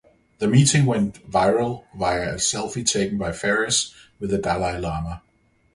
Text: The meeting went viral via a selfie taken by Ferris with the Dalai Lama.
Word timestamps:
The 0.39 0.47
meeting 0.47 0.87
went 0.87 1.29
viral 1.29 1.83
via 1.95 2.31
a 2.31 2.35
selfie 2.39 2.83
taken 2.91 3.19
by 3.19 3.31
Ferris 3.33 3.93
with 4.19 4.31
the 4.31 4.39
Dalai 4.39 4.79
Lama. 4.79 5.21